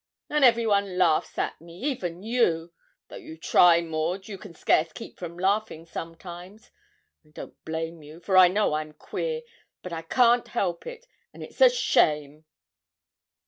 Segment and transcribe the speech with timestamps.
[0.31, 2.73] 'An' every one laughs at me even you;
[3.09, 6.71] though you try, Maud, you can scarce keep from laughing sometimes.
[7.23, 9.43] I don't blame you, for I know I'm queer;
[9.83, 12.45] but I can't help it; and it's a shame.'